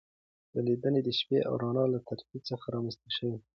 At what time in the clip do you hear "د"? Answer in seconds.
1.03-1.09